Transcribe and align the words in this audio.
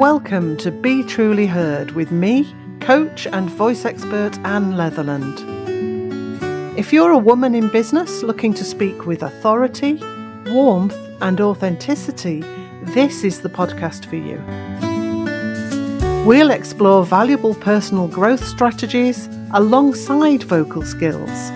Welcome 0.00 0.56
to 0.56 0.70
Be 0.70 1.04
Truly 1.04 1.44
Heard 1.44 1.90
with 1.90 2.10
me, 2.10 2.54
coach 2.80 3.26
and 3.26 3.50
voice 3.50 3.84
expert 3.84 4.38
Anne 4.46 4.74
Leatherland. 4.74 5.38
If 6.78 6.90
you're 6.90 7.10
a 7.10 7.18
woman 7.18 7.54
in 7.54 7.68
business 7.68 8.22
looking 8.22 8.54
to 8.54 8.64
speak 8.64 9.04
with 9.04 9.22
authority, 9.22 10.00
warmth, 10.46 10.96
and 11.20 11.38
authenticity, 11.38 12.40
this 12.94 13.24
is 13.24 13.42
the 13.42 13.50
podcast 13.50 14.06
for 14.06 14.16
you. 14.16 14.42
We'll 16.26 16.50
explore 16.50 17.04
valuable 17.04 17.54
personal 17.54 18.08
growth 18.08 18.42
strategies 18.42 19.28
alongside 19.52 20.44
vocal 20.44 20.80
skills 20.80 21.52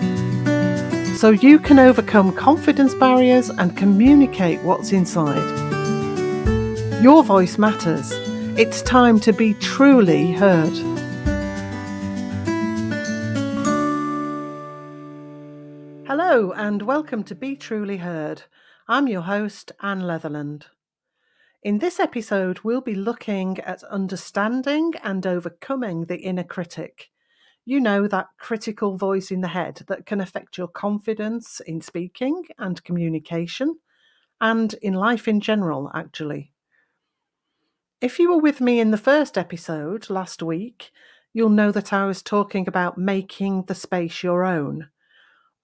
so 1.19 1.31
you 1.31 1.57
can 1.57 1.79
overcome 1.79 2.31
confidence 2.31 2.93
barriers 2.93 3.49
and 3.49 3.75
communicate 3.75 4.61
what's 4.61 4.91
inside. 4.91 5.65
Your 7.01 7.23
voice 7.23 7.57
matters. 7.57 8.24
It's 8.57 8.81
time 8.81 9.19
to 9.19 9.33
be 9.33 9.53
truly 9.55 10.31
heard. 10.31 10.71
Hello, 16.07 16.53
and 16.53 16.81
welcome 16.81 17.25
to 17.25 17.35
Be 17.35 17.57
Truly 17.57 17.97
Heard. 17.97 18.43
I'm 18.87 19.09
your 19.09 19.23
host, 19.23 19.73
Anne 19.81 20.03
Leatherland. 20.03 20.67
In 21.63 21.79
this 21.79 21.99
episode, 21.99 22.61
we'll 22.63 22.79
be 22.79 22.95
looking 22.95 23.59
at 23.59 23.83
understanding 23.83 24.93
and 25.03 25.27
overcoming 25.27 26.05
the 26.05 26.19
inner 26.19 26.45
critic. 26.45 27.09
You 27.65 27.81
know, 27.81 28.07
that 28.07 28.29
critical 28.39 28.95
voice 28.95 29.31
in 29.31 29.41
the 29.41 29.49
head 29.49 29.81
that 29.89 30.05
can 30.05 30.21
affect 30.21 30.57
your 30.57 30.69
confidence 30.69 31.59
in 31.59 31.81
speaking 31.81 32.45
and 32.57 32.81
communication, 32.85 33.79
and 34.39 34.73
in 34.75 34.93
life 34.93 35.27
in 35.27 35.41
general, 35.41 35.91
actually. 35.93 36.53
If 38.01 38.19
you 38.19 38.29
were 38.29 38.41
with 38.41 38.59
me 38.59 38.81
in 38.81 38.91
the 38.91 38.97
first 38.97 39.37
episode 39.37 40.09
last 40.09 40.43
week, 40.43 40.91
you'll 41.33 41.49
know 41.49 41.71
that 41.71 41.93
I 41.93 42.05
was 42.05 42.21
talking 42.21 42.67
about 42.67 42.97
making 42.97 43.63
the 43.63 43.75
space 43.75 44.21
your 44.21 44.43
own, 44.43 44.89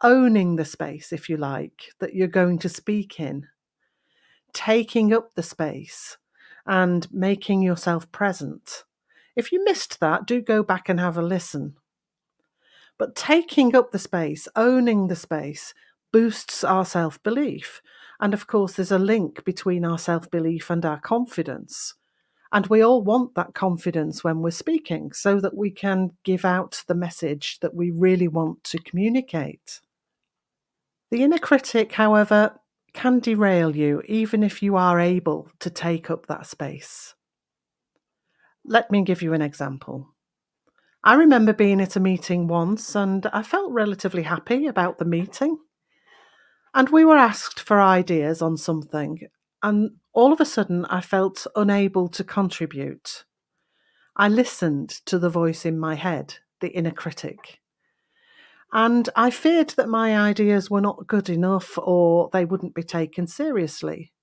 owning 0.01 0.55
the 0.55 0.63
space, 0.63 1.11
if 1.11 1.27
you 1.27 1.35
like, 1.35 1.89
that 1.99 2.15
you're 2.15 2.29
going 2.29 2.57
to 2.59 2.69
speak 2.69 3.19
in, 3.19 3.47
taking 4.53 5.11
up 5.13 5.35
the 5.35 5.43
space, 5.43 6.17
and 6.65 7.11
making 7.11 7.63
yourself 7.63 8.09
present. 8.13 8.85
If 9.35 9.51
you 9.51 9.61
missed 9.65 9.99
that, 9.99 10.25
do 10.25 10.41
go 10.41 10.63
back 10.63 10.87
and 10.87 11.01
have 11.01 11.17
a 11.17 11.21
listen. 11.21 11.75
But 12.97 13.13
taking 13.15 13.75
up 13.75 13.91
the 13.91 13.99
space, 13.99 14.47
owning 14.55 15.07
the 15.07 15.17
space, 15.17 15.73
boosts 16.13 16.63
our 16.63 16.85
self 16.85 17.21
belief. 17.23 17.81
And 18.21 18.33
of 18.33 18.47
course, 18.47 18.73
there's 18.73 18.91
a 18.91 18.99
link 18.99 19.43
between 19.43 19.83
our 19.83 19.97
self 19.97 20.31
belief 20.31 20.69
and 20.69 20.85
our 20.85 20.99
confidence. 20.99 21.95
And 22.53 22.67
we 22.67 22.81
all 22.81 23.01
want 23.01 23.35
that 23.35 23.53
confidence 23.53 24.23
when 24.23 24.41
we're 24.41 24.51
speaking 24.51 25.13
so 25.13 25.39
that 25.39 25.55
we 25.55 25.71
can 25.71 26.11
give 26.23 26.43
out 26.43 26.83
the 26.87 26.95
message 26.95 27.59
that 27.61 27.73
we 27.73 27.91
really 27.91 28.27
want 28.27 28.63
to 28.65 28.77
communicate. 28.79 29.79
The 31.11 31.23
inner 31.23 31.37
critic, 31.37 31.93
however, 31.93 32.59
can 32.93 33.19
derail 33.19 33.75
you 33.75 34.01
even 34.05 34.43
if 34.43 34.61
you 34.61 34.75
are 34.75 34.99
able 34.99 35.49
to 35.59 35.69
take 35.69 36.09
up 36.09 36.27
that 36.27 36.45
space. 36.45 37.15
Let 38.65 38.91
me 38.91 39.03
give 39.03 39.21
you 39.21 39.33
an 39.33 39.41
example. 39.41 40.13
I 41.03 41.15
remember 41.15 41.53
being 41.53 41.81
at 41.81 41.95
a 41.95 42.01
meeting 42.01 42.47
once 42.47 42.95
and 42.95 43.25
I 43.27 43.43
felt 43.43 43.71
relatively 43.71 44.23
happy 44.23 44.67
about 44.67 44.97
the 44.97 45.05
meeting. 45.05 45.57
And 46.73 46.89
we 46.89 47.05
were 47.05 47.17
asked 47.17 47.59
for 47.59 47.81
ideas 47.81 48.41
on 48.41 48.55
something, 48.55 49.19
and 49.61 49.91
all 50.13 50.33
of 50.33 50.41
a 50.41 50.45
sudden 50.45 50.85
I 50.85 51.01
felt 51.01 51.47
unable 51.55 52.07
to 52.09 52.23
contribute. 52.23 53.25
I 54.15 54.27
listened 54.27 54.89
to 55.05 55.17
the 55.17 55.29
voice 55.29 55.65
in 55.65 55.79
my 55.79 55.95
head, 55.95 56.35
the 56.59 56.69
inner 56.69 56.91
critic. 56.91 57.59
And 58.73 59.09
I 59.15 59.31
feared 59.31 59.71
that 59.71 59.89
my 59.89 60.17
ideas 60.17 60.69
were 60.69 60.81
not 60.81 61.07
good 61.07 61.29
enough 61.29 61.77
or 61.77 62.29
they 62.31 62.45
wouldn't 62.45 62.75
be 62.75 62.83
taken 62.83 63.27
seriously. 63.27 64.13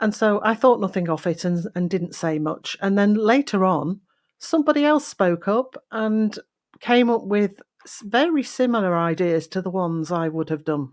And 0.00 0.14
so 0.14 0.40
I 0.42 0.54
thought 0.54 0.80
nothing 0.80 1.08
of 1.08 1.26
it 1.26 1.44
and, 1.44 1.66
and 1.74 1.88
didn't 1.88 2.14
say 2.14 2.38
much. 2.38 2.76
And 2.80 2.98
then 2.98 3.14
later 3.14 3.64
on, 3.64 4.00
somebody 4.38 4.84
else 4.84 5.06
spoke 5.06 5.48
up 5.48 5.76
and 5.92 6.38
came 6.80 7.10
up 7.10 7.24
with 7.24 7.60
very 8.02 8.42
similar 8.42 8.96
ideas 8.96 9.46
to 9.48 9.62
the 9.62 9.70
ones 9.70 10.10
I 10.10 10.28
would 10.28 10.48
have 10.48 10.64
done. 10.64 10.92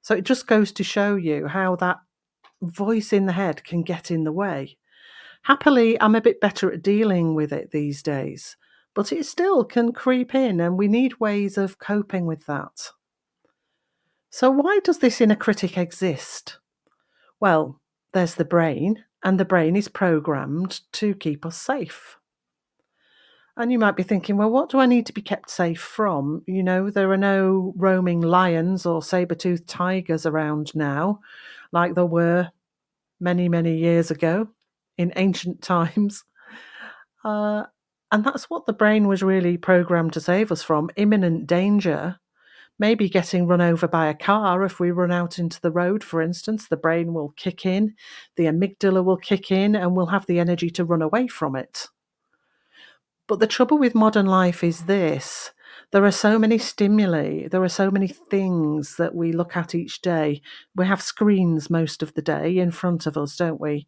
So 0.00 0.14
it 0.14 0.24
just 0.24 0.46
goes 0.46 0.72
to 0.72 0.84
show 0.84 1.16
you 1.16 1.46
how 1.46 1.76
that 1.76 1.98
voice 2.62 3.12
in 3.12 3.26
the 3.26 3.32
head 3.32 3.64
can 3.64 3.82
get 3.82 4.10
in 4.10 4.24
the 4.24 4.32
way. 4.32 4.76
Happily, 5.42 6.00
I'm 6.00 6.14
a 6.14 6.20
bit 6.20 6.40
better 6.40 6.72
at 6.72 6.82
dealing 6.82 7.34
with 7.34 7.52
it 7.52 7.70
these 7.70 8.02
days, 8.02 8.56
but 8.94 9.12
it 9.12 9.26
still 9.26 9.64
can 9.64 9.92
creep 9.92 10.34
in, 10.34 10.60
and 10.60 10.78
we 10.78 10.88
need 10.88 11.20
ways 11.20 11.58
of 11.58 11.78
coping 11.78 12.26
with 12.26 12.46
that. 12.46 12.90
So, 14.30 14.50
why 14.50 14.80
does 14.82 14.98
this 14.98 15.20
inner 15.20 15.36
critic 15.36 15.76
exist? 15.76 16.58
Well, 17.40 17.80
there's 18.12 18.36
the 18.36 18.44
brain, 18.44 19.04
and 19.22 19.38
the 19.38 19.44
brain 19.44 19.76
is 19.76 19.88
programmed 19.88 20.80
to 20.92 21.14
keep 21.14 21.44
us 21.44 21.56
safe. 21.56 22.16
And 23.56 23.70
you 23.70 23.78
might 23.78 23.96
be 23.96 24.02
thinking, 24.02 24.36
well, 24.36 24.50
what 24.50 24.68
do 24.68 24.80
I 24.80 24.86
need 24.86 25.06
to 25.06 25.12
be 25.12 25.22
kept 25.22 25.48
safe 25.48 25.80
from? 25.80 26.42
You 26.46 26.62
know, 26.62 26.90
there 26.90 27.12
are 27.12 27.16
no 27.16 27.72
roaming 27.76 28.20
lions 28.20 28.84
or 28.84 29.02
saber 29.02 29.36
toothed 29.36 29.68
tigers 29.68 30.26
around 30.26 30.74
now, 30.74 31.20
like 31.74 31.94
there 31.94 32.06
were 32.06 32.50
many, 33.20 33.48
many 33.48 33.76
years 33.76 34.10
ago 34.10 34.48
in 34.96 35.12
ancient 35.16 35.60
times. 35.74 36.24
Uh, 37.24 37.64
and 38.12 38.24
that's 38.24 38.44
what 38.44 38.64
the 38.64 38.72
brain 38.72 39.08
was 39.08 39.22
really 39.22 39.56
programmed 39.56 40.12
to 40.12 40.20
save 40.20 40.52
us 40.52 40.62
from 40.62 40.90
imminent 40.96 41.46
danger. 41.46 42.16
Maybe 42.78 43.08
getting 43.08 43.46
run 43.46 43.60
over 43.60 43.86
by 43.86 44.06
a 44.06 44.14
car 44.14 44.64
if 44.64 44.80
we 44.80 44.90
run 44.90 45.12
out 45.12 45.38
into 45.38 45.60
the 45.60 45.70
road, 45.70 46.02
for 46.02 46.20
instance, 46.20 46.66
the 46.66 46.76
brain 46.76 47.12
will 47.14 47.30
kick 47.36 47.66
in, 47.66 47.94
the 48.36 48.44
amygdala 48.44 49.04
will 49.04 49.16
kick 49.16 49.50
in, 49.50 49.76
and 49.76 49.94
we'll 49.94 50.06
have 50.06 50.26
the 50.26 50.40
energy 50.40 50.70
to 50.70 50.84
run 50.84 51.02
away 51.02 51.28
from 51.28 51.54
it. 51.54 51.86
But 53.26 53.38
the 53.40 53.46
trouble 53.46 53.78
with 53.78 53.94
modern 53.94 54.26
life 54.26 54.62
is 54.62 54.84
this 54.84 55.52
there 55.94 56.04
are 56.04 56.10
so 56.10 56.40
many 56.40 56.58
stimuli, 56.58 57.46
there 57.46 57.62
are 57.62 57.68
so 57.68 57.88
many 57.88 58.08
things 58.08 58.96
that 58.96 59.14
we 59.14 59.30
look 59.30 59.56
at 59.56 59.76
each 59.76 60.02
day. 60.02 60.42
We 60.74 60.86
have 60.86 61.00
screens 61.00 61.70
most 61.70 62.02
of 62.02 62.14
the 62.14 62.20
day 62.20 62.58
in 62.58 62.72
front 62.72 63.06
of 63.06 63.16
us, 63.16 63.36
don't 63.36 63.60
we? 63.60 63.86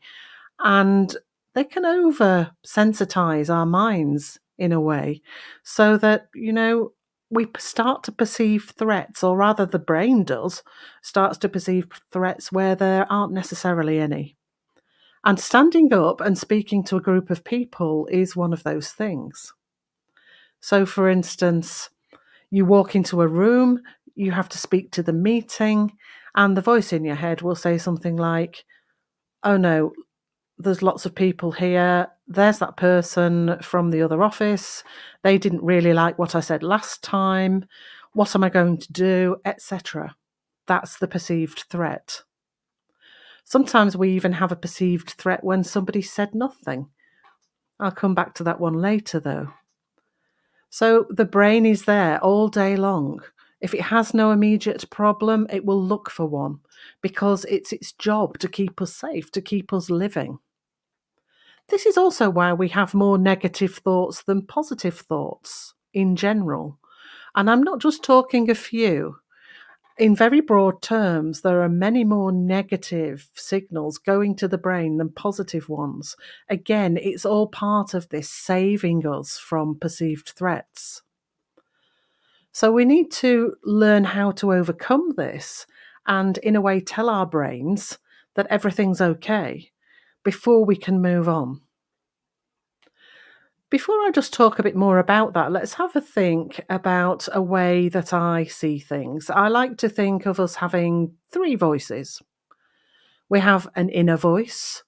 And 0.60 1.16
they 1.54 1.64
can 1.64 1.84
over 1.84 2.52
sensitize 2.64 3.52
our 3.52 3.66
minds 3.66 4.38
in 4.56 4.70
a 4.70 4.80
way 4.80 5.20
so 5.64 5.96
that, 5.96 6.28
you 6.32 6.52
know, 6.52 6.92
we 7.28 7.48
start 7.58 8.04
to 8.04 8.12
perceive 8.12 8.72
threats, 8.78 9.24
or 9.24 9.36
rather, 9.36 9.66
the 9.66 9.80
brain 9.80 10.22
does, 10.22 10.62
starts 11.02 11.38
to 11.38 11.48
perceive 11.48 11.88
threats 12.12 12.52
where 12.52 12.76
there 12.76 13.10
aren't 13.10 13.32
necessarily 13.32 13.98
any. 13.98 14.36
And 15.24 15.40
standing 15.40 15.92
up 15.92 16.20
and 16.20 16.38
speaking 16.38 16.84
to 16.84 16.98
a 16.98 17.02
group 17.02 17.30
of 17.30 17.42
people 17.42 18.06
is 18.12 18.36
one 18.36 18.52
of 18.52 18.62
those 18.62 18.92
things. 18.92 19.52
So, 20.60 20.86
for 20.86 21.08
instance, 21.08 21.90
you 22.50 22.64
walk 22.64 22.94
into 22.94 23.20
a 23.20 23.28
room, 23.28 23.80
you 24.14 24.32
have 24.32 24.48
to 24.50 24.58
speak 24.58 24.90
to 24.92 25.02
the 25.02 25.12
meeting, 25.12 25.92
and 26.34 26.56
the 26.56 26.62
voice 26.62 26.92
in 26.92 27.04
your 27.04 27.14
head 27.14 27.42
will 27.42 27.54
say 27.54 27.78
something 27.78 28.16
like, 28.16 28.64
Oh 29.42 29.56
no, 29.56 29.92
there's 30.58 30.82
lots 30.82 31.06
of 31.06 31.14
people 31.14 31.52
here. 31.52 32.08
There's 32.26 32.58
that 32.58 32.76
person 32.76 33.58
from 33.62 33.90
the 33.90 34.02
other 34.02 34.22
office. 34.22 34.82
They 35.22 35.38
didn't 35.38 35.62
really 35.62 35.92
like 35.92 36.18
what 36.18 36.34
I 36.34 36.40
said 36.40 36.62
last 36.62 37.02
time. 37.02 37.66
What 38.12 38.34
am 38.34 38.42
I 38.42 38.48
going 38.48 38.78
to 38.78 38.92
do? 38.92 39.36
Etc. 39.44 40.16
That's 40.66 40.98
the 40.98 41.08
perceived 41.08 41.64
threat. 41.70 42.22
Sometimes 43.44 43.96
we 43.96 44.10
even 44.10 44.32
have 44.32 44.50
a 44.50 44.56
perceived 44.56 45.10
threat 45.10 45.44
when 45.44 45.62
somebody 45.62 46.02
said 46.02 46.34
nothing. 46.34 46.88
I'll 47.78 47.92
come 47.92 48.14
back 48.14 48.34
to 48.34 48.44
that 48.44 48.58
one 48.58 48.74
later, 48.74 49.20
though. 49.20 49.52
So 50.78 51.06
the 51.08 51.24
brain 51.24 51.64
is 51.64 51.86
there 51.86 52.22
all 52.22 52.48
day 52.48 52.76
long. 52.76 53.22
If 53.62 53.72
it 53.72 53.80
has 53.80 54.12
no 54.12 54.30
immediate 54.30 54.84
problem, 54.90 55.46
it 55.48 55.64
will 55.64 55.82
look 55.82 56.10
for 56.10 56.26
one 56.26 56.58
because 57.00 57.46
it's 57.46 57.72
its 57.72 57.92
job 57.94 58.38
to 58.40 58.46
keep 58.46 58.82
us 58.82 58.94
safe, 58.94 59.32
to 59.32 59.40
keep 59.40 59.72
us 59.72 59.88
living. 59.88 60.38
This 61.70 61.86
is 61.86 61.96
also 61.96 62.28
why 62.28 62.52
we 62.52 62.68
have 62.68 62.92
more 62.92 63.16
negative 63.16 63.76
thoughts 63.76 64.22
than 64.24 64.44
positive 64.44 64.98
thoughts 64.98 65.72
in 65.94 66.14
general. 66.14 66.78
And 67.34 67.48
I'm 67.48 67.62
not 67.62 67.80
just 67.80 68.04
talking 68.04 68.50
a 68.50 68.54
few 68.54 69.16
in 69.98 70.14
very 70.14 70.40
broad 70.40 70.82
terms, 70.82 71.40
there 71.40 71.62
are 71.62 71.68
many 71.68 72.04
more 72.04 72.30
negative 72.30 73.28
signals 73.34 73.98
going 73.98 74.36
to 74.36 74.48
the 74.48 74.58
brain 74.58 74.98
than 74.98 75.10
positive 75.10 75.68
ones. 75.68 76.16
Again, 76.50 76.98
it's 77.00 77.24
all 77.24 77.46
part 77.46 77.94
of 77.94 78.08
this 78.10 78.28
saving 78.28 79.06
us 79.06 79.38
from 79.38 79.78
perceived 79.78 80.28
threats. 80.36 81.02
So 82.52 82.72
we 82.72 82.84
need 82.84 83.10
to 83.12 83.54
learn 83.64 84.04
how 84.04 84.32
to 84.32 84.52
overcome 84.52 85.14
this 85.16 85.66
and, 86.06 86.38
in 86.38 86.56
a 86.56 86.60
way, 86.60 86.80
tell 86.80 87.10
our 87.10 87.26
brains 87.26 87.98
that 88.34 88.46
everything's 88.48 89.00
okay. 89.00 89.70
before 90.26 90.64
we 90.64 90.74
can 90.74 91.00
move 91.00 91.28
on. 91.28 91.60
Before 93.68 93.96
I 94.06 94.12
just 94.14 94.32
talk 94.32 94.58
a 94.58 94.62
bit 94.62 94.76
more 94.76 95.00
about 95.00 95.34
that, 95.34 95.50
let's 95.50 95.74
have 95.74 95.96
a 95.96 96.00
think 96.00 96.64
about 96.70 97.26
a 97.32 97.42
way 97.42 97.88
that 97.88 98.12
I 98.12 98.44
see 98.44 98.78
things. 98.78 99.28
I 99.28 99.48
like 99.48 99.76
to 99.78 99.88
think 99.88 100.24
of 100.24 100.38
us 100.38 100.56
having 100.56 101.14
three 101.32 101.56
voices. 101.56 102.22
We 103.28 103.40
have 103.40 103.68
an 103.74 103.88
inner 103.88 104.16
voice. 104.16 104.84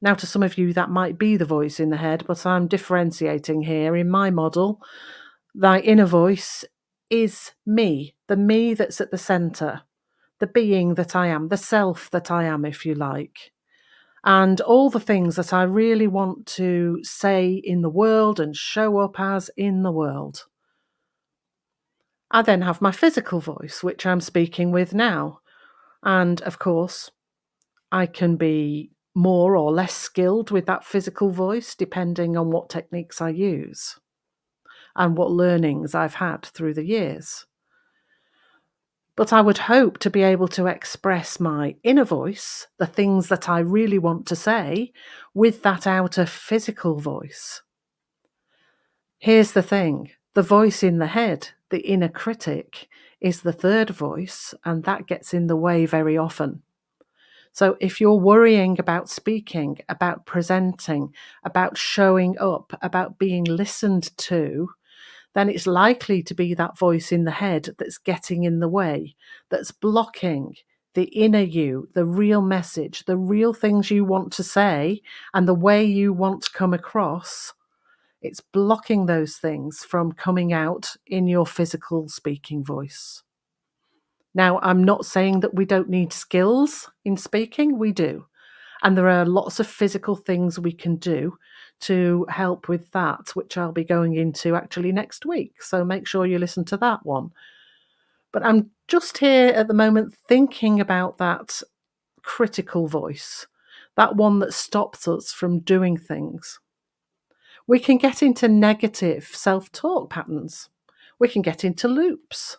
Now, 0.00 0.14
to 0.14 0.26
some 0.26 0.44
of 0.44 0.56
you, 0.56 0.72
that 0.72 0.88
might 0.88 1.18
be 1.18 1.36
the 1.36 1.44
voice 1.44 1.80
in 1.80 1.90
the 1.90 1.96
head, 1.96 2.24
but 2.28 2.46
I'm 2.46 2.68
differentiating 2.68 3.62
here. 3.62 3.96
In 3.96 4.08
my 4.08 4.30
model, 4.30 4.80
thy 5.52 5.80
inner 5.80 6.06
voice 6.06 6.64
is 7.10 7.52
me, 7.66 8.14
the 8.28 8.36
me 8.36 8.74
that's 8.74 9.00
at 9.00 9.10
the 9.10 9.18
centre, 9.18 9.82
the 10.38 10.46
being 10.46 10.94
that 10.94 11.16
I 11.16 11.26
am, 11.26 11.48
the 11.48 11.56
self 11.56 12.08
that 12.12 12.30
I 12.30 12.44
am, 12.44 12.64
if 12.64 12.86
you 12.86 12.94
like 12.94 13.50
and 14.26 14.60
all 14.62 14.90
the 14.90 14.98
things 14.98 15.36
that 15.36 15.52
I 15.52 15.62
really 15.62 16.08
want 16.08 16.46
to 16.46 16.98
say 17.02 17.62
in 17.62 17.82
the 17.82 17.88
world 17.88 18.40
and 18.40 18.56
show 18.56 18.98
up 18.98 19.20
as 19.20 19.50
in 19.56 19.84
the 19.84 19.92
world. 19.92 20.46
I 22.32 22.42
then 22.42 22.62
have 22.62 22.82
my 22.82 22.90
physical 22.90 23.38
voice, 23.38 23.84
which 23.84 24.04
I'm 24.04 24.20
speaking 24.20 24.72
with 24.72 24.92
now. 24.92 25.38
And 26.02 26.42
of 26.42 26.58
course, 26.58 27.12
I 27.92 28.06
can 28.06 28.36
be 28.36 28.90
more 29.14 29.56
or 29.56 29.72
less 29.72 29.94
skilled 29.94 30.50
with 30.50 30.66
that 30.66 30.84
physical 30.84 31.30
voice 31.30 31.76
depending 31.76 32.36
on 32.36 32.50
what 32.50 32.68
techniques 32.68 33.20
I 33.20 33.28
use 33.28 33.96
and 34.96 35.16
what 35.16 35.30
learnings 35.30 35.94
I've 35.94 36.14
had 36.14 36.44
through 36.46 36.74
the 36.74 36.84
years. 36.84 37.46
But 39.16 39.32
I 39.32 39.40
would 39.40 39.58
hope 39.58 39.98
to 39.98 40.10
be 40.10 40.22
able 40.22 40.48
to 40.48 40.66
express 40.66 41.40
my 41.40 41.76
inner 41.82 42.04
voice, 42.04 42.66
the 42.78 42.86
things 42.86 43.28
that 43.28 43.48
I 43.48 43.60
really 43.60 43.98
want 43.98 44.26
to 44.26 44.36
say, 44.36 44.92
with 45.32 45.62
that 45.62 45.86
outer 45.86 46.26
physical 46.26 46.98
voice. 46.98 47.62
Here's 49.18 49.52
the 49.52 49.62
thing 49.62 50.10
the 50.34 50.42
voice 50.42 50.82
in 50.82 50.98
the 50.98 51.06
head, 51.06 51.48
the 51.70 51.80
inner 51.80 52.10
critic, 52.10 52.88
is 53.18 53.40
the 53.40 53.52
third 53.52 53.88
voice, 53.88 54.52
and 54.66 54.84
that 54.84 55.06
gets 55.06 55.32
in 55.32 55.46
the 55.46 55.56
way 55.56 55.86
very 55.86 56.18
often. 56.18 56.62
So, 57.52 57.78
if 57.80 58.02
you're 58.02 58.20
worrying 58.20 58.76
about 58.78 59.08
speaking, 59.08 59.78
about 59.88 60.26
presenting, 60.26 61.14
about 61.42 61.78
showing 61.78 62.36
up, 62.38 62.78
about 62.82 63.18
being 63.18 63.44
listened 63.44 64.14
to, 64.18 64.68
then 65.36 65.50
it's 65.50 65.66
likely 65.66 66.22
to 66.22 66.32
be 66.32 66.54
that 66.54 66.78
voice 66.78 67.12
in 67.12 67.24
the 67.24 67.30
head 67.30 67.68
that's 67.76 67.98
getting 67.98 68.44
in 68.44 68.58
the 68.60 68.68
way, 68.68 69.14
that's 69.50 69.70
blocking 69.70 70.54
the 70.94 71.04
inner 71.08 71.42
you, 71.42 71.90
the 71.92 72.06
real 72.06 72.40
message, 72.40 73.04
the 73.04 73.18
real 73.18 73.52
things 73.52 73.90
you 73.90 74.02
want 74.02 74.32
to 74.32 74.42
say, 74.42 75.02
and 75.34 75.46
the 75.46 75.52
way 75.52 75.84
you 75.84 76.10
want 76.10 76.42
to 76.42 76.50
come 76.52 76.72
across. 76.72 77.52
It's 78.22 78.40
blocking 78.40 79.04
those 79.04 79.36
things 79.36 79.84
from 79.84 80.12
coming 80.12 80.54
out 80.54 80.96
in 81.06 81.26
your 81.26 81.44
physical 81.44 82.08
speaking 82.08 82.64
voice. 82.64 83.22
Now, 84.34 84.58
I'm 84.62 84.82
not 84.82 85.04
saying 85.04 85.40
that 85.40 85.54
we 85.54 85.66
don't 85.66 85.90
need 85.90 86.14
skills 86.14 86.90
in 87.04 87.18
speaking, 87.18 87.78
we 87.78 87.92
do. 87.92 88.24
And 88.82 88.96
there 88.96 89.10
are 89.10 89.26
lots 89.26 89.60
of 89.60 89.66
physical 89.66 90.16
things 90.16 90.58
we 90.58 90.72
can 90.72 90.96
do 90.96 91.36
to 91.80 92.26
help 92.28 92.68
with 92.68 92.90
that, 92.92 93.30
which 93.34 93.56
I'll 93.56 93.72
be 93.72 93.84
going 93.84 94.14
into 94.14 94.54
actually 94.54 94.92
next 94.92 95.26
week. 95.26 95.62
So 95.62 95.84
make 95.84 96.06
sure 96.06 96.26
you 96.26 96.38
listen 96.38 96.64
to 96.66 96.76
that 96.78 97.04
one. 97.04 97.30
But 98.32 98.44
I'm 98.44 98.70
just 98.88 99.18
here 99.18 99.48
at 99.48 99.68
the 99.68 99.74
moment 99.74 100.14
thinking 100.28 100.80
about 100.80 101.18
that 101.18 101.60
critical 102.22 102.86
voice, 102.86 103.46
that 103.96 104.16
one 104.16 104.38
that 104.40 104.52
stops 104.52 105.06
us 105.08 105.32
from 105.32 105.60
doing 105.60 105.96
things. 105.96 106.60
We 107.66 107.78
can 107.78 107.98
get 107.98 108.22
into 108.22 108.48
negative 108.48 109.24
self 109.24 109.72
talk 109.72 110.10
patterns. 110.10 110.68
We 111.18 111.28
can 111.28 111.42
get 111.42 111.64
into 111.64 111.88
loops 111.88 112.58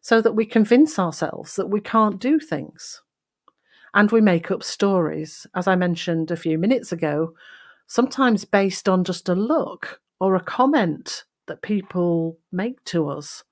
so 0.00 0.20
that 0.20 0.32
we 0.32 0.46
convince 0.46 0.98
ourselves 0.98 1.56
that 1.56 1.68
we 1.68 1.80
can't 1.80 2.20
do 2.20 2.38
things. 2.38 3.02
And 3.94 4.10
we 4.10 4.20
make 4.20 4.50
up 4.50 4.62
stories, 4.62 5.46
as 5.54 5.66
I 5.66 5.74
mentioned 5.74 6.30
a 6.30 6.36
few 6.36 6.58
minutes 6.58 6.92
ago, 6.92 7.34
sometimes 7.86 8.44
based 8.44 8.88
on 8.88 9.04
just 9.04 9.28
a 9.28 9.34
look 9.34 10.00
or 10.20 10.34
a 10.34 10.40
comment 10.40 11.24
that 11.46 11.62
people 11.62 12.38
make 12.50 12.82
to 12.84 13.08
us. 13.08 13.44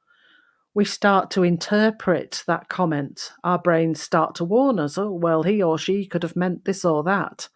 We 0.75 0.84
start 0.84 1.31
to 1.32 1.44
interpret 1.44 2.42
that 2.46 2.69
comment. 2.69 3.32
Our 3.44 3.58
brains 3.58 4.02
start 4.02 4.34
to 4.36 4.44
warn 4.44 4.81
us, 4.81 4.98
oh, 4.98 5.12
well, 5.12 5.44
he 5.44 5.62
or 5.62 5.78
she 5.78 6.06
could 6.06 6.25
have 6.25 6.34
meant 6.34 6.64
this 6.64 6.84
or 6.84 7.04
that. 7.04 7.48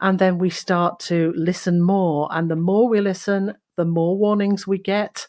And 0.00 0.18
then 0.18 0.38
we 0.38 0.50
start 0.50 1.00
to 1.00 1.32
listen 1.36 1.80
more. 1.80 2.28
And 2.30 2.48
the 2.50 2.56
more 2.56 2.88
we 2.88 3.00
listen, 3.00 3.54
the 3.76 3.84
more 3.84 4.16
warnings 4.16 4.66
we 4.66 4.78
get. 4.78 5.26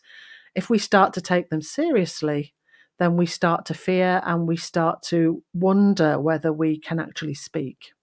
If 0.53 0.69
we 0.69 0.77
start 0.77 1.13
to 1.13 1.21
take 1.21 1.49
them 1.49 1.61
seriously, 1.61 2.53
then 2.99 3.15
we 3.15 3.25
start 3.25 3.65
to 3.67 3.73
fear 3.73 4.21
and 4.25 4.47
we 4.47 4.57
start 4.57 5.01
to 5.03 5.43
wonder 5.53 6.19
whether 6.19 6.51
we 6.51 6.79
can 6.79 6.99
actually 6.99 7.35
speak. 7.35 7.93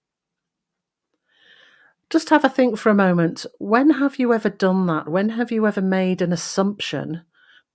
Just 2.14 2.30
have 2.30 2.44
a 2.44 2.48
think 2.48 2.78
for 2.78 2.90
a 2.90 2.94
moment. 2.94 3.44
When 3.58 3.90
have 3.90 4.20
you 4.20 4.32
ever 4.32 4.48
done 4.48 4.86
that? 4.86 5.08
When 5.08 5.30
have 5.30 5.50
you 5.50 5.66
ever 5.66 5.80
made 5.80 6.22
an 6.22 6.32
assumption 6.32 7.22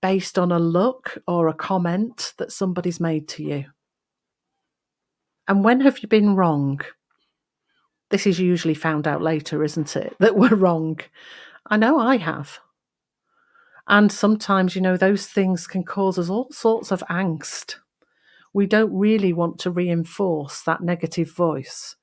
based 0.00 0.38
on 0.38 0.50
a 0.50 0.58
look 0.58 1.18
or 1.28 1.46
a 1.46 1.52
comment 1.52 2.32
that 2.38 2.50
somebody's 2.50 2.98
made 2.98 3.28
to 3.28 3.42
you? 3.42 3.66
And 5.46 5.62
when 5.62 5.82
have 5.82 5.98
you 5.98 6.08
been 6.08 6.36
wrong? 6.36 6.80
This 8.08 8.26
is 8.26 8.40
usually 8.40 8.72
found 8.72 9.06
out 9.06 9.20
later, 9.20 9.62
isn't 9.62 9.94
it? 9.94 10.16
That 10.20 10.36
we're 10.36 10.54
wrong. 10.54 11.00
I 11.66 11.76
know 11.76 11.98
I 11.98 12.16
have. 12.16 12.60
And 13.88 14.10
sometimes, 14.10 14.74
you 14.74 14.80
know, 14.80 14.96
those 14.96 15.26
things 15.26 15.66
can 15.66 15.84
cause 15.84 16.18
us 16.18 16.30
all 16.30 16.50
sorts 16.50 16.90
of 16.90 17.04
angst. 17.10 17.74
We 18.54 18.64
don't 18.64 18.96
really 18.98 19.34
want 19.34 19.58
to 19.58 19.70
reinforce 19.70 20.62
that 20.62 20.80
negative 20.80 21.30
voice 21.30 21.96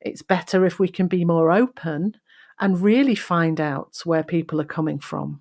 it's 0.00 0.22
better 0.22 0.64
if 0.64 0.78
we 0.78 0.88
can 0.88 1.06
be 1.06 1.24
more 1.24 1.50
open 1.50 2.16
and 2.58 2.82
really 2.82 3.14
find 3.14 3.60
out 3.60 3.98
where 4.04 4.22
people 4.22 4.60
are 4.60 4.64
coming 4.64 4.98
from. 4.98 5.40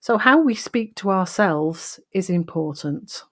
So, 0.00 0.18
how 0.18 0.40
we 0.40 0.54
speak 0.54 0.96
to 0.96 1.10
ourselves 1.10 2.00
is 2.12 2.28
important. 2.28 3.22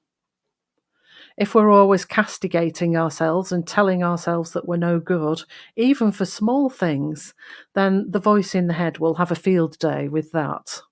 If 1.36 1.54
we're 1.54 1.70
always 1.70 2.04
castigating 2.04 2.96
ourselves 2.96 3.50
and 3.50 3.66
telling 3.66 4.04
ourselves 4.04 4.52
that 4.52 4.68
we're 4.68 4.76
no 4.76 5.00
good, 5.00 5.42
even 5.74 6.12
for 6.12 6.24
small 6.24 6.68
things, 6.68 7.34
then 7.74 8.10
the 8.10 8.18
voice 8.20 8.54
in 8.54 8.66
the 8.66 8.74
head 8.74 8.98
will 8.98 9.14
have 9.14 9.32
a 9.32 9.36
field 9.36 9.78
day 9.78 10.08
with 10.08 10.32
that. 10.32 10.82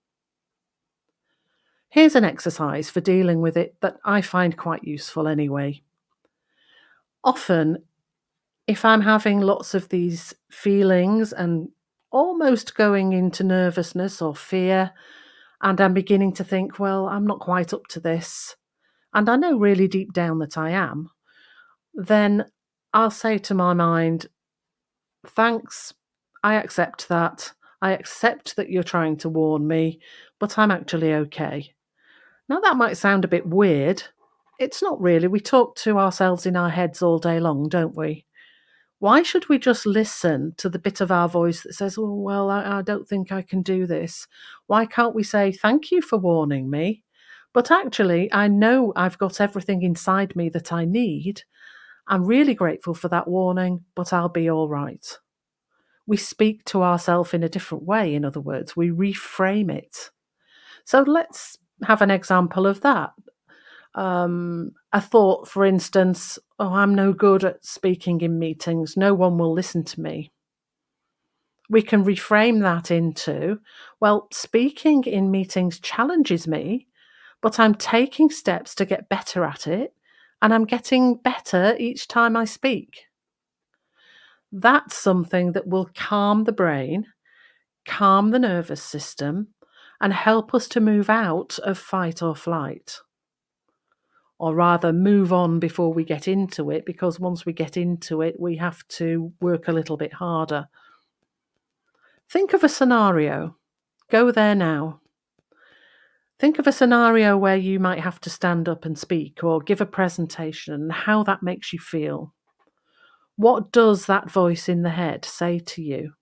Here's 1.90 2.14
an 2.14 2.24
exercise 2.24 2.90
for 2.90 3.00
dealing 3.00 3.40
with 3.40 3.56
it 3.56 3.76
that 3.80 3.96
I 4.04 4.20
find 4.20 4.56
quite 4.56 4.84
useful 4.84 5.26
anyway. 5.26 5.82
Often 7.24 7.84
if 8.68 8.84
I'm 8.84 9.00
having 9.00 9.40
lots 9.40 9.74
of 9.74 9.88
these 9.88 10.34
feelings 10.50 11.32
and 11.32 11.70
almost 12.12 12.74
going 12.74 13.14
into 13.14 13.42
nervousness 13.42 14.20
or 14.20 14.36
fear, 14.36 14.92
and 15.62 15.80
I'm 15.80 15.94
beginning 15.94 16.34
to 16.34 16.44
think, 16.44 16.78
well, 16.78 17.08
I'm 17.08 17.26
not 17.26 17.40
quite 17.40 17.72
up 17.72 17.86
to 17.88 18.00
this, 18.00 18.56
and 19.14 19.28
I 19.28 19.36
know 19.36 19.58
really 19.58 19.88
deep 19.88 20.12
down 20.12 20.38
that 20.40 20.58
I 20.58 20.70
am, 20.70 21.10
then 21.94 22.44
I'll 22.92 23.10
say 23.10 23.38
to 23.38 23.54
my 23.54 23.72
mind, 23.72 24.26
thanks, 25.26 25.94
I 26.44 26.54
accept 26.54 27.08
that. 27.08 27.52
I 27.80 27.92
accept 27.92 28.56
that 28.56 28.70
you're 28.70 28.82
trying 28.82 29.16
to 29.18 29.28
warn 29.30 29.66
me, 29.66 29.98
but 30.38 30.58
I'm 30.58 30.70
actually 30.70 31.14
okay. 31.14 31.72
Now, 32.48 32.60
that 32.60 32.76
might 32.76 32.98
sound 32.98 33.24
a 33.24 33.28
bit 33.28 33.46
weird. 33.46 34.02
It's 34.58 34.82
not 34.82 35.00
really. 35.00 35.28
We 35.28 35.40
talk 35.40 35.76
to 35.76 35.98
ourselves 35.98 36.44
in 36.44 36.56
our 36.56 36.70
heads 36.70 37.02
all 37.02 37.18
day 37.18 37.40
long, 37.40 37.68
don't 37.68 37.96
we? 37.96 38.26
Why 39.00 39.22
should 39.22 39.48
we 39.48 39.58
just 39.58 39.86
listen 39.86 40.54
to 40.56 40.68
the 40.68 40.78
bit 40.78 41.00
of 41.00 41.12
our 41.12 41.28
voice 41.28 41.62
that 41.62 41.74
says, 41.74 41.96
Oh, 41.98 42.14
well, 42.14 42.50
I, 42.50 42.78
I 42.78 42.82
don't 42.82 43.08
think 43.08 43.30
I 43.30 43.42
can 43.42 43.62
do 43.62 43.86
this? 43.86 44.26
Why 44.66 44.86
can't 44.86 45.14
we 45.14 45.22
say, 45.22 45.52
Thank 45.52 45.90
you 45.90 46.02
for 46.02 46.18
warning 46.18 46.68
me? 46.68 47.04
But 47.52 47.70
actually, 47.70 48.32
I 48.32 48.48
know 48.48 48.92
I've 48.96 49.18
got 49.18 49.40
everything 49.40 49.82
inside 49.82 50.34
me 50.36 50.48
that 50.50 50.72
I 50.72 50.84
need. 50.84 51.42
I'm 52.06 52.24
really 52.24 52.54
grateful 52.54 52.94
for 52.94 53.08
that 53.08 53.28
warning, 53.28 53.84
but 53.94 54.12
I'll 54.12 54.28
be 54.28 54.50
all 54.50 54.68
right. 54.68 55.06
We 56.06 56.16
speak 56.16 56.64
to 56.66 56.82
ourselves 56.82 57.34
in 57.34 57.42
a 57.42 57.48
different 57.48 57.84
way, 57.84 58.14
in 58.14 58.24
other 58.24 58.40
words, 58.40 58.76
we 58.76 58.90
reframe 58.90 59.70
it. 59.70 60.10
So 60.84 61.02
let's 61.02 61.58
have 61.84 62.02
an 62.02 62.10
example 62.10 62.66
of 62.66 62.80
that 62.80 63.12
um, 63.94 64.72
a 64.92 65.00
thought, 65.00 65.48
for 65.48 65.64
instance, 65.64 66.38
oh, 66.58 66.74
I'm 66.74 66.94
no 66.94 67.12
good 67.12 67.44
at 67.44 67.64
speaking 67.64 68.20
in 68.20 68.38
meetings, 68.38 68.96
no 68.96 69.14
one 69.14 69.38
will 69.38 69.52
listen 69.52 69.84
to 69.84 70.00
me. 70.00 70.30
We 71.70 71.82
can 71.82 72.04
reframe 72.04 72.62
that 72.62 72.90
into, 72.90 73.60
well, 74.00 74.28
speaking 74.32 75.04
in 75.04 75.30
meetings 75.30 75.78
challenges 75.78 76.48
me, 76.48 76.86
but 77.42 77.60
I'm 77.60 77.74
taking 77.74 78.30
steps 78.30 78.74
to 78.76 78.86
get 78.86 79.08
better 79.08 79.44
at 79.44 79.66
it, 79.66 79.94
and 80.40 80.54
I'm 80.54 80.64
getting 80.64 81.16
better 81.16 81.76
each 81.78 82.08
time 82.08 82.36
I 82.36 82.44
speak. 82.44 83.04
That's 84.50 84.96
something 84.96 85.52
that 85.52 85.66
will 85.66 85.90
calm 85.94 86.44
the 86.44 86.52
brain, 86.52 87.06
calm 87.86 88.30
the 88.30 88.38
nervous 88.38 88.82
system, 88.82 89.48
and 90.00 90.12
help 90.12 90.54
us 90.54 90.68
to 90.68 90.80
move 90.80 91.10
out 91.10 91.58
of 91.62 91.76
fight 91.76 92.22
or 92.22 92.34
flight. 92.34 93.00
Or 94.38 94.54
rather, 94.54 94.92
move 94.92 95.32
on 95.32 95.58
before 95.58 95.92
we 95.92 96.04
get 96.04 96.28
into 96.28 96.70
it, 96.70 96.86
because 96.86 97.18
once 97.18 97.44
we 97.44 97.52
get 97.52 97.76
into 97.76 98.22
it, 98.22 98.38
we 98.38 98.56
have 98.56 98.86
to 98.88 99.32
work 99.40 99.66
a 99.66 99.72
little 99.72 99.96
bit 99.96 100.12
harder. 100.12 100.68
Think 102.30 102.52
of 102.52 102.62
a 102.62 102.68
scenario. 102.68 103.56
Go 104.10 104.30
there 104.30 104.54
now. 104.54 105.00
Think 106.38 106.60
of 106.60 106.68
a 106.68 106.72
scenario 106.72 107.36
where 107.36 107.56
you 107.56 107.80
might 107.80 107.98
have 107.98 108.20
to 108.20 108.30
stand 108.30 108.68
up 108.68 108.84
and 108.84 108.96
speak 108.96 109.42
or 109.42 109.60
give 109.60 109.80
a 109.80 109.86
presentation 109.86 110.72
and 110.72 110.92
how 110.92 111.24
that 111.24 111.42
makes 111.42 111.72
you 111.72 111.80
feel. 111.80 112.32
What 113.34 113.72
does 113.72 114.06
that 114.06 114.30
voice 114.30 114.68
in 114.68 114.82
the 114.82 114.90
head 114.90 115.24
say 115.24 115.58
to 115.58 115.82
you? 115.82 116.12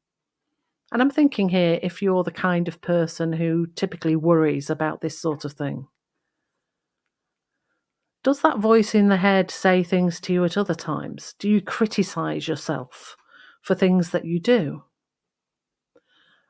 And 0.91 1.03
I'm 1.03 1.11
thinking 1.11 1.51
here 1.51 1.79
if 1.83 2.01
you're 2.01 2.25
the 2.25 2.31
kind 2.31 2.67
of 2.69 2.81
person 2.81 3.35
who 3.35 3.67
typically 3.75 4.17
worries 4.17 4.71
about 4.71 5.01
this 5.01 5.21
sort 5.21 5.45
of 5.45 5.53
thing. 5.53 5.87
Does 8.27 8.41
that 8.41 8.59
voice 8.59 8.93
in 8.93 9.07
the 9.07 9.19
head 9.19 9.53
say 9.53 9.85
things 9.85 10.19
to 10.23 10.33
you 10.33 10.45
at 10.45 10.57
other 10.57 10.75
times? 10.75 11.37
Do 11.39 11.49
you 11.49 11.61
criticize 11.61 12.49
yourself 12.49 13.17
for 13.63 13.77
things 13.77 14.11
that 14.11 14.25
you 14.25 14.41
do? 14.41 14.83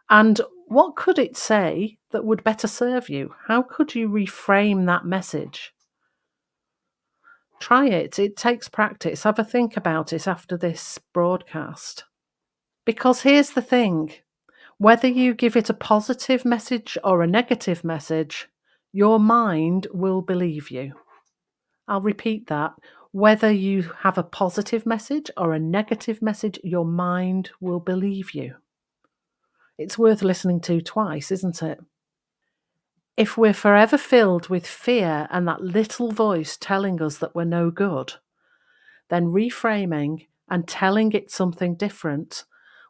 And 0.09 0.41
what 0.69 0.97
could 0.97 1.19
it 1.19 1.37
say 1.37 1.99
that 2.13 2.25
would 2.25 2.43
better 2.43 2.67
serve 2.67 3.11
you? 3.11 3.35
How 3.47 3.61
could 3.61 3.95
you 3.95 4.09
reframe 4.09 4.87
that 4.87 5.05
message? 5.05 5.75
Try 7.61 7.89
it. 7.89 8.19
It 8.19 8.39
takes 8.39 8.71
practice. 8.71 9.25
Have 9.25 9.39
a 9.39 9.45
think 9.45 9.77
about 9.77 10.15
it 10.15 10.27
after 10.27 10.57
this 10.57 10.99
broadcast. 11.13 12.05
Because 12.87 13.21
here's 13.21 13.51
the 13.51 13.61
thing 13.61 14.15
whether 14.79 15.09
you 15.09 15.35
give 15.35 15.57
it 15.57 15.69
a 15.69 15.75
positive 15.75 16.47
message 16.47 16.97
or 17.05 17.21
a 17.21 17.27
negative 17.27 17.85
message, 17.85 18.49
your 18.93 19.21
mind 19.21 19.89
will 19.93 20.23
believe 20.23 20.71
you. 20.71 20.95
I'll 21.89 22.01
repeat 22.01 22.49
that. 22.49 22.75
Whether 23.13 23.51
you 23.51 23.91
have 24.01 24.19
a 24.19 24.23
positive 24.23 24.85
message 24.85 25.31
or 25.37 25.53
a 25.53 25.59
negative 25.59 26.21
message, 26.21 26.59
your 26.63 26.85
mind 26.85 27.51
will 27.61 27.81
believe 27.81 28.33
you. 28.35 28.57
It's 29.79 29.99
worth 29.99 30.23
listening 30.23 30.61
to 30.63 30.81
twice, 30.81 31.31
isn't 31.31 31.63
it? 31.63 31.79
If 33.17 33.39
we're 33.39 33.55
forever 33.55 33.97
filled 33.97 34.49
with 34.49 34.67
fear 34.67 35.27
and 35.31 35.49
that 35.49 35.63
little 35.63 36.11
voice 36.11 36.57
telling 36.59 37.01
us 37.01 37.19
that 37.19 37.35
we're 37.35 37.45
no 37.45 37.71
good, 37.71 38.15
then 39.09 39.27
reframing 39.27 40.27
and 40.51 40.69
telling 40.69 41.13
it 41.13 41.31
something 41.31 41.75
different 41.75 42.45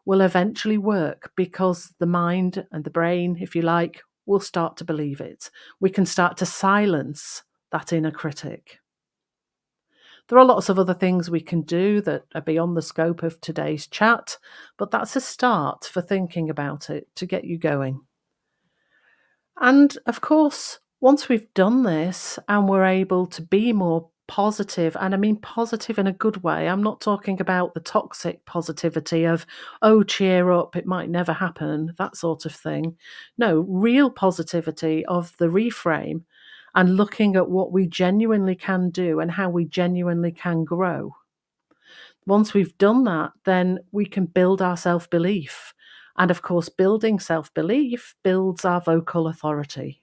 will 0.04 0.20
eventually 0.20 0.78
work 0.78 1.32
because 1.36 1.94
the 1.98 2.06
mind 2.06 2.66
and 2.72 2.84
the 2.84 2.90
brain, 2.90 3.36
if 3.40 3.54
you 3.54 3.62
like, 3.62 4.02
will 4.24 4.40
start 4.40 4.76
to 4.76 4.84
believe 4.84 5.20
it. 5.20 5.50
We 5.80 5.90
can 5.90 6.06
start 6.06 6.36
to 6.38 6.46
silence 6.46 7.42
that 7.70 7.92
inner 7.92 8.10
critic. 8.10 8.78
There 10.28 10.38
are 10.38 10.44
lots 10.44 10.68
of 10.68 10.78
other 10.78 10.94
things 10.94 11.30
we 11.30 11.40
can 11.40 11.62
do 11.62 12.00
that 12.02 12.24
are 12.34 12.40
beyond 12.40 12.76
the 12.76 12.82
scope 12.82 13.22
of 13.22 13.40
today's 13.40 13.86
chat, 13.86 14.38
but 14.76 14.90
that's 14.90 15.14
a 15.14 15.20
start 15.20 15.84
for 15.84 16.02
thinking 16.02 16.50
about 16.50 16.90
it 16.90 17.08
to 17.16 17.26
get 17.26 17.44
you 17.44 17.58
going. 17.58 18.00
And 19.60 19.96
of 20.06 20.20
course, 20.20 20.80
once 21.00 21.28
we've 21.28 21.52
done 21.54 21.84
this 21.84 22.38
and 22.48 22.68
we're 22.68 22.84
able 22.84 23.26
to 23.28 23.42
be 23.42 23.72
more 23.72 24.10
positive, 24.26 24.96
and 24.98 25.14
I 25.14 25.16
mean 25.16 25.36
positive 25.36 25.98
in 25.98 26.08
a 26.08 26.12
good 26.12 26.42
way, 26.42 26.68
I'm 26.68 26.82
not 26.82 27.00
talking 27.00 27.40
about 27.40 27.74
the 27.74 27.80
toxic 27.80 28.44
positivity 28.44 29.24
of, 29.24 29.46
oh, 29.82 30.02
cheer 30.02 30.50
up, 30.50 30.74
it 30.74 30.86
might 30.86 31.08
never 31.08 31.32
happen, 31.32 31.94
that 31.98 32.16
sort 32.16 32.44
of 32.44 32.52
thing. 32.52 32.96
No, 33.38 33.60
real 33.68 34.10
positivity 34.10 35.06
of 35.06 35.36
the 35.36 35.46
reframe 35.46 36.22
and 36.76 36.94
looking 36.94 37.36
at 37.36 37.48
what 37.48 37.72
we 37.72 37.86
genuinely 37.86 38.54
can 38.54 38.90
do 38.90 39.18
and 39.18 39.30
how 39.30 39.48
we 39.48 39.64
genuinely 39.64 40.30
can 40.30 40.62
grow. 40.62 41.16
Once 42.26 42.52
we've 42.52 42.76
done 42.76 43.04
that, 43.04 43.32
then 43.44 43.78
we 43.92 44.04
can 44.04 44.26
build 44.26 44.60
our 44.60 44.76
self 44.76 45.08
belief. 45.08 45.72
And 46.18 46.30
of 46.30 46.42
course, 46.42 46.68
building 46.68 47.18
self 47.18 47.52
belief 47.54 48.14
builds 48.22 48.64
our 48.64 48.80
vocal 48.80 49.26
authority. 49.26 50.02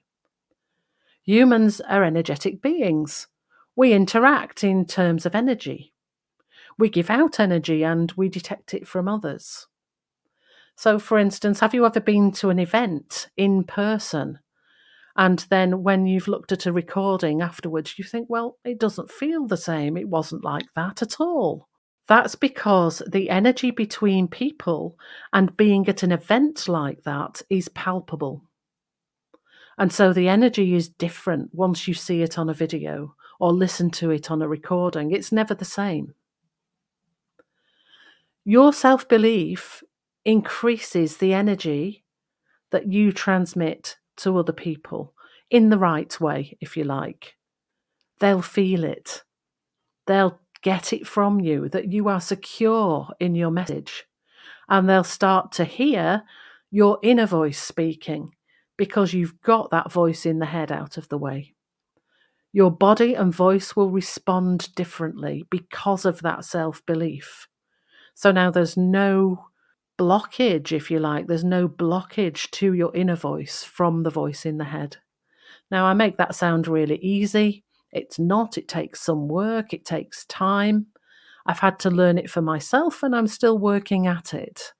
Humans 1.22 1.80
are 1.82 2.02
energetic 2.02 2.60
beings. 2.60 3.28
We 3.76 3.92
interact 3.92 4.64
in 4.64 4.84
terms 4.84 5.24
of 5.24 5.34
energy. 5.34 5.94
We 6.76 6.88
give 6.88 7.08
out 7.08 7.38
energy 7.38 7.84
and 7.84 8.12
we 8.16 8.28
detect 8.28 8.74
it 8.74 8.86
from 8.86 9.06
others. 9.06 9.68
So, 10.76 10.98
for 10.98 11.18
instance, 11.18 11.60
have 11.60 11.72
you 11.72 11.86
ever 11.86 12.00
been 12.00 12.32
to 12.32 12.50
an 12.50 12.58
event 12.58 13.28
in 13.36 13.62
person 13.62 14.40
and 15.16 15.40
then 15.50 15.82
when 15.82 16.06
you've 16.06 16.28
looked 16.28 16.50
at 16.50 16.66
a 16.66 16.72
recording 16.72 17.40
afterwards, 17.40 17.98
you 17.98 18.04
think, 18.04 18.28
well, 18.28 18.58
it 18.64 18.80
doesn't 18.80 19.10
feel 19.10 19.46
the 19.46 19.56
same. 19.56 19.96
It 19.96 20.08
wasn't 20.08 20.42
like 20.42 20.66
that 20.74 21.02
at 21.02 21.20
all. 21.20 21.68
That's 22.08 22.34
because 22.34 23.00
the 23.10 23.30
energy 23.30 23.70
between 23.70 24.28
people 24.28 24.98
and 25.32 25.56
being 25.56 25.88
at 25.88 26.02
an 26.02 26.12
event 26.12 26.68
like 26.68 27.04
that 27.04 27.42
is 27.48 27.68
palpable. 27.68 28.42
And 29.78 29.92
so 29.92 30.12
the 30.12 30.28
energy 30.28 30.74
is 30.74 30.88
different 30.88 31.50
once 31.52 31.88
you 31.88 31.94
see 31.94 32.22
it 32.22 32.38
on 32.38 32.48
a 32.48 32.54
video 32.54 33.14
or 33.40 33.52
listen 33.52 33.90
to 33.90 34.10
it 34.10 34.30
on 34.30 34.42
a 34.42 34.48
recording. 34.48 35.12
It's 35.12 35.32
never 35.32 35.54
the 35.54 35.64
same. 35.64 36.14
Your 38.44 38.72
self 38.72 39.08
belief 39.08 39.82
increases 40.24 41.16
the 41.16 41.32
energy 41.32 42.04
that 42.70 42.92
you 42.92 43.12
transmit 43.12 43.96
to 44.18 44.38
other 44.38 44.52
people 44.52 45.14
in 45.50 45.70
the 45.70 45.78
right 45.78 46.20
way, 46.20 46.56
if 46.60 46.76
you 46.76 46.84
like. 46.84 47.36
They'll 48.20 48.42
feel 48.42 48.84
it. 48.84 49.22
They'll 50.06 50.40
get 50.62 50.92
it 50.92 51.06
from 51.06 51.40
you 51.40 51.68
that 51.68 51.92
you 51.92 52.08
are 52.08 52.20
secure 52.20 53.08
in 53.20 53.34
your 53.34 53.50
message. 53.50 54.04
And 54.68 54.88
they'll 54.88 55.04
start 55.04 55.52
to 55.52 55.64
hear 55.64 56.22
your 56.70 56.98
inner 57.02 57.26
voice 57.26 57.60
speaking 57.60 58.30
because 58.76 59.12
you've 59.12 59.40
got 59.42 59.70
that 59.70 59.92
voice 59.92 60.26
in 60.26 60.38
the 60.38 60.46
head 60.46 60.72
out 60.72 60.96
of 60.96 61.08
the 61.08 61.18
way. 61.18 61.54
Your 62.52 62.70
body 62.70 63.14
and 63.14 63.34
voice 63.34 63.76
will 63.76 63.90
respond 63.90 64.74
differently 64.74 65.44
because 65.50 66.04
of 66.04 66.22
that 66.22 66.44
self 66.44 66.84
belief. 66.86 67.48
So 68.14 68.30
now 68.30 68.50
there's 68.50 68.76
no 68.76 69.48
blockage, 69.98 70.72
if 70.72 70.90
you 70.90 70.98
like, 70.98 71.26
there's 71.26 71.44
no 71.44 71.68
blockage 71.68 72.50
to 72.52 72.72
your 72.72 72.94
inner 72.94 73.16
voice 73.16 73.62
from 73.62 74.02
the 74.02 74.10
voice 74.10 74.44
in 74.44 74.58
the 74.58 74.64
head. 74.64 74.98
Now, 75.70 75.86
I 75.86 75.94
make 75.94 76.16
that 76.18 76.34
sound 76.34 76.68
really 76.68 76.96
easy. 76.96 77.64
It's 77.92 78.18
not, 78.18 78.58
it 78.58 78.68
takes 78.68 79.00
some 79.00 79.28
work, 79.28 79.72
it 79.72 79.84
takes 79.84 80.24
time. 80.26 80.86
I've 81.46 81.60
had 81.60 81.78
to 81.80 81.90
learn 81.90 82.18
it 82.18 82.30
for 82.30 82.42
myself 82.42 83.02
and 83.02 83.14
I'm 83.14 83.26
still 83.26 83.58
working 83.58 84.06
at 84.06 84.34
it. 84.34 84.72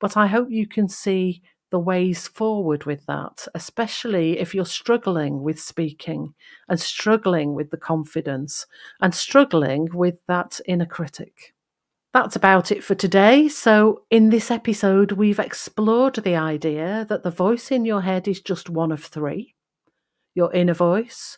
But 0.00 0.16
I 0.16 0.26
hope 0.26 0.48
you 0.50 0.66
can 0.66 0.88
see 0.88 1.42
the 1.70 1.78
ways 1.78 2.28
forward 2.28 2.84
with 2.84 3.04
that, 3.06 3.46
especially 3.54 4.38
if 4.38 4.54
you're 4.54 4.64
struggling 4.64 5.42
with 5.42 5.60
speaking 5.60 6.34
and 6.68 6.80
struggling 6.80 7.54
with 7.54 7.70
the 7.70 7.76
confidence 7.76 8.66
and 9.00 9.14
struggling 9.14 9.88
with 9.92 10.14
that 10.28 10.60
inner 10.66 10.86
critic. 10.86 11.54
That's 12.16 12.34
about 12.34 12.72
it 12.72 12.82
for 12.82 12.94
today. 12.94 13.46
So, 13.46 14.04
in 14.08 14.30
this 14.30 14.50
episode, 14.50 15.12
we've 15.12 15.38
explored 15.38 16.14
the 16.14 16.34
idea 16.34 17.04
that 17.10 17.24
the 17.24 17.30
voice 17.30 17.70
in 17.70 17.84
your 17.84 18.00
head 18.00 18.26
is 18.26 18.40
just 18.40 18.70
one 18.70 18.90
of 18.90 19.04
three 19.04 19.54
your 20.34 20.50
inner 20.54 20.72
voice, 20.72 21.36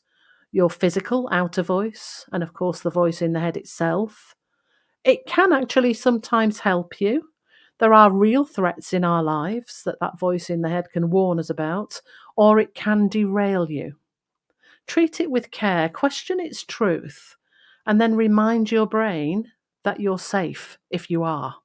your 0.52 0.70
physical 0.70 1.28
outer 1.32 1.64
voice, 1.64 2.26
and 2.30 2.44
of 2.44 2.52
course, 2.52 2.78
the 2.78 2.92
voice 2.92 3.20
in 3.20 3.32
the 3.32 3.40
head 3.40 3.56
itself. 3.56 4.37
It 5.02 5.26
can 5.26 5.52
actually 5.52 5.94
sometimes 5.94 6.61
help 6.61 7.00
you. 7.00 7.30
There 7.80 7.92
are 7.92 8.12
real 8.12 8.44
threats 8.44 8.92
in 8.92 9.02
our 9.02 9.25
lives 9.25 9.82
that 9.85 9.99
that 10.00 10.20
voice 10.20 10.49
in 10.49 10.62
the 10.62 10.68
head 10.68 10.92
can 10.92 11.11
warn 11.11 11.40
us 11.40 11.50
about, 11.50 12.00
or 12.37 12.61
it 12.61 12.76
can 12.76 13.08
derail 13.08 13.68
you. 13.68 13.97
Treat 14.87 15.18
it 15.18 15.32
with 15.32 15.50
care, 15.50 15.88
question 15.88 16.38
its 16.38 16.62
truth, 16.62 17.35
and 17.85 18.00
then 18.00 18.14
remind 18.14 18.70
your 18.70 18.87
brain 18.87 19.50
that 19.85 20.00
you're 20.00 20.18
safe 20.18 20.78
if 20.90 21.11
you 21.11 21.23
are. 21.23 21.56